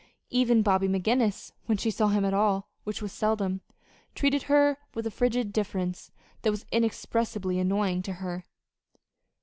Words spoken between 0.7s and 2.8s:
McGinnis, when she saw him at all